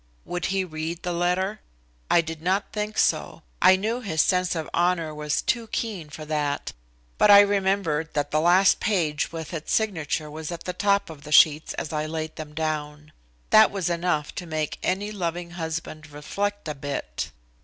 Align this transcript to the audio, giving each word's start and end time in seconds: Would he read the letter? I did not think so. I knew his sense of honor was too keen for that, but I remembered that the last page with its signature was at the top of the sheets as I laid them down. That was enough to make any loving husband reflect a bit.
Would 0.25 0.45
he 0.45 0.63
read 0.63 1.03
the 1.03 1.13
letter? 1.13 1.59
I 2.09 2.21
did 2.21 2.41
not 2.41 2.73
think 2.73 2.97
so. 2.97 3.43
I 3.61 3.75
knew 3.75 4.01
his 4.01 4.23
sense 4.23 4.55
of 4.55 4.67
honor 4.73 5.13
was 5.13 5.43
too 5.43 5.67
keen 5.67 6.09
for 6.09 6.25
that, 6.25 6.73
but 7.19 7.29
I 7.29 7.41
remembered 7.41 8.15
that 8.15 8.31
the 8.31 8.39
last 8.39 8.79
page 8.79 9.31
with 9.31 9.53
its 9.53 9.71
signature 9.71 10.31
was 10.31 10.51
at 10.51 10.63
the 10.63 10.73
top 10.73 11.11
of 11.11 11.21
the 11.23 11.31
sheets 11.31 11.75
as 11.75 11.93
I 11.93 12.07
laid 12.07 12.35
them 12.35 12.55
down. 12.55 13.11
That 13.51 13.69
was 13.69 13.91
enough 13.91 14.33
to 14.41 14.47
make 14.47 14.79
any 14.81 15.11
loving 15.11 15.51
husband 15.51 16.09
reflect 16.09 16.67
a 16.67 16.73
bit. 16.73 17.29